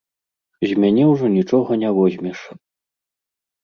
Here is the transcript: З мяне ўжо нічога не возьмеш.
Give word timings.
З 0.71 0.77
мяне 0.85 1.03
ўжо 1.11 1.25
нічога 1.37 1.71
не 1.85 1.89
возьмеш. 2.01 2.39